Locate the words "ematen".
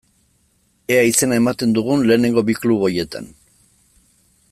1.41-1.75